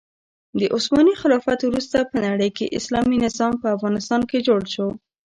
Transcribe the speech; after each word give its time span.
د 0.59 0.61
عثماني 0.75 1.13
خلافت 1.21 1.59
وروسته 1.63 1.97
په 2.11 2.17
نړۍکې 2.27 2.73
اسلامي 2.79 3.17
نظام 3.25 3.53
په 3.61 3.67
افغانستان 3.75 4.21
کې 4.29 4.45
جوړ 4.47 4.61
شو. 4.73 4.87